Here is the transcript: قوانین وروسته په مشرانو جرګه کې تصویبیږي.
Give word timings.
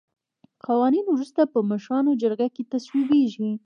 قوانین 0.67 1.05
وروسته 1.09 1.41
په 1.53 1.59
مشرانو 1.69 2.11
جرګه 2.21 2.47
کې 2.55 2.63
تصویبیږي. 2.73 3.51